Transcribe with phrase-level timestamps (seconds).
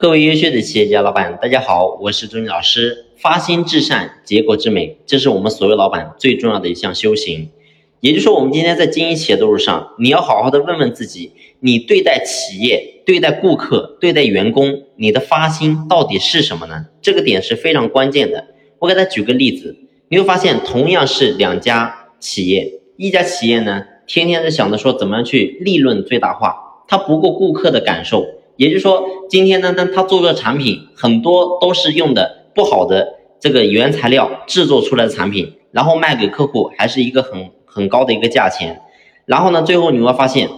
[0.00, 3.06] 各位优秀的企业家老板，大家好，我是朱老师。
[3.16, 7.50] 发心至善，结果至美，这是我们所有老板最重要的一项修行。
[7.98, 16.86] 也就是说，我们今天在经营企业的路上，你要好好的问问自己：你对待企业、对待顾客、对待员工，你的发心到底是什么呢？
[17.02, 18.46] 这个点是非常关键的。
[18.78, 19.74] 我给大家举个例子，
[20.10, 28.24] 你会发现，同样是两家企业，一家企业呢，天天在想着说怎么样去利润最大化，它不顾顾客的感受。
[28.58, 38.82] 也就是说，今天呢，呢，他做的产品很多都是用的不好的这个原材料制作出来的产品，然后卖给客户还是一个很很高的一个价钱，
[39.26, 40.48] 然后呢，最后你会发现，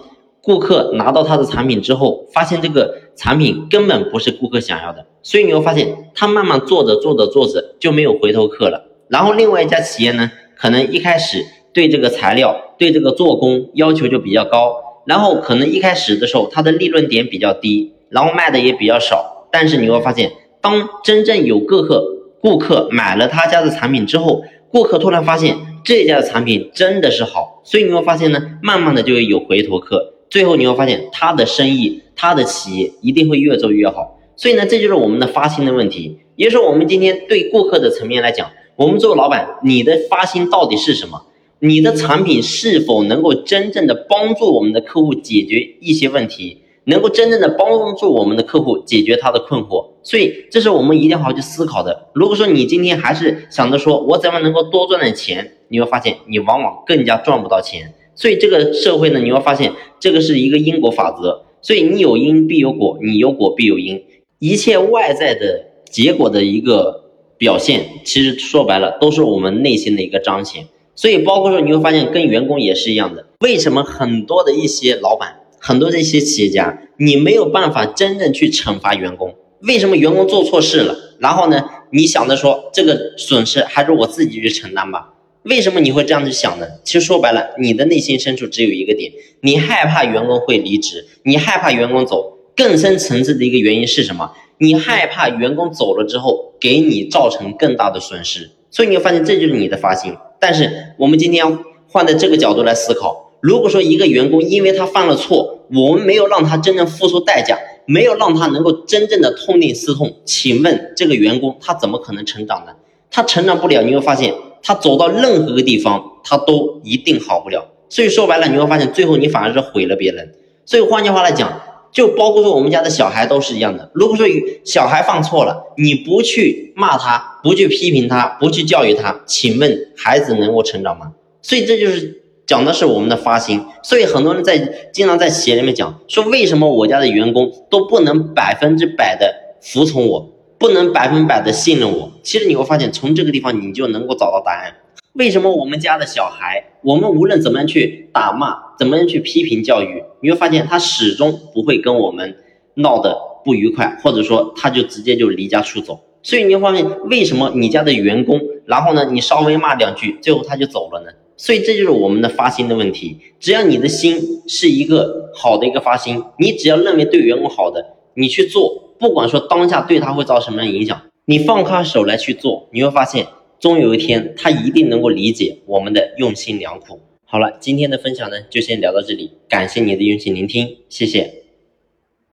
[0.41, 8.89] 顾客拿到他的产品之后，发现这个产品根本不是顾客想要的，所以你会发现，他慢慢做着做着做着就没有回头客了。
[9.09, 14.73] 然后另外一家企业呢，可能一开始对这个材料、对这个做工要求就比较高。
[15.05, 19.47] 然后可能一开始的时候，它的利润点比较低，然后卖的也比较少。
[19.51, 22.05] 但是你会发现，当真正有顾客
[22.39, 30.13] 顾客买了他家的产品之后，顾客突然发现这家的产品真的是好，所以你会发现呢，慢慢的就会有回头客。
[30.29, 34.17] 最后你会发现，他的生意，他的企业一定会越做越好。
[34.37, 36.19] 所以呢，这就是我们的发心的问题。
[36.37, 41.25] 也就是，我们今天对顾客的层面来讲，我们做老板，你的发心到底是什么？
[41.63, 49.91] 你的产品是否能够真正的帮助我们的客户解决一些问题，能够真正的帮助我们的客户解决他的困惑？
[50.01, 52.07] 所以这是我们一定要好好去思考的。
[52.13, 57.93] 如果说你今天还是想着说我怎么能够多赚点钱，你会发现你往往更加赚不到钱。
[58.15, 61.43] 所以这个社会呢，你会发现这个是一个因果法则。
[61.61, 64.01] 所以你有因必有果，你有果必有因，
[64.39, 67.03] 一切外在的结果的一个
[67.37, 70.65] 表现，其实说白了都是我们内心的一个彰显。
[70.95, 73.25] 所以，包括说你会发现跟员工也是一样的。
[73.39, 79.35] 为什么很多的一些老板，很多的一些企业家，你没有办法真正去惩罚员工？
[79.61, 85.13] 为什么员工做错事了，然后呢，你想着说这个损失还是我自己去承担吧？
[85.43, 86.67] 为什么你会这样去想呢？
[86.83, 89.11] 其实说白了，你的内心深处只有一个点：
[89.41, 92.37] 你害怕员工会离职，你害怕员工走。
[92.53, 94.33] 更深层次的一个原因是什么？
[94.57, 98.51] 你害怕员工走了之后给你造成更大的损失。
[98.69, 100.13] 所以你会发现，这就是你的发心。
[100.41, 112.73] 但是我们今天换在这个角度来思考，如果说一个员工因为他犯了错，我们没有让他真正付出代价，没有让他能够真正的痛定思痛，请问这个员工他怎么可能成长呢？
[113.11, 117.69] 他成长不了，你会发现他走到任何个地方，他都一定好不了。
[117.87, 120.33] 所以说白了，你会发现最后你反而是毁了别人。
[120.65, 121.61] 所以换句话来讲。
[121.91, 123.91] 就包括说我们家的小孩都是一样的。
[123.93, 124.25] 如果说
[124.63, 131.11] 小孩犯错了，你不去骂他，不去批评他，不去教育他，请问孩子能够成长吗？
[131.41, 133.63] 所以这就是讲的是我们的发心。
[133.83, 134.57] 所以很多人在
[134.93, 142.11] 经常在企业里面讲说，为什么我家的员工都不能百分之百的服从我，不能百分百的信任我？
[142.23, 144.75] 其实你会发现，从这个地方你就能够找到答案。
[145.13, 152.37] 为什么我们家的小孩，我们无论怎么样去打骂，怎么样去批评教育，你会发现他始终不会跟我们
[152.75, 155.99] 闹得不愉快，或者说他就直接就离家出走。
[156.23, 161.07] 所以你会发现，为什么你家的员工，然后呢，你稍微骂两句，最后他就走了呢？
[161.35, 163.17] 所以这就是我们的发心的问题。
[163.37, 164.17] 只要你的心
[164.47, 173.27] 是一个好的一个发心，你只要认为对员工好的，你去做，不管说当下对他会造什么样影响，你放开手来去做，你会发现。
[173.61, 176.99] 终有一天，他一定能够理解我们的用心良苦。
[177.23, 181.40] 好了，今天的分享呢，就先聊到这里，感谢你的用心聆听，谢谢。